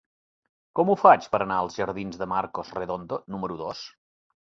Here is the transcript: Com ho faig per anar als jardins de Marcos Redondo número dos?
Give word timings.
Com 0.77 0.87
ho 0.93 0.95
faig 1.01 1.27
per 1.35 1.41
anar 1.45 1.57
als 1.63 1.75
jardins 1.81 2.17
de 2.21 2.27
Marcos 2.31 2.73
Redondo 2.79 3.21
número 3.35 3.59
dos? 3.61 3.83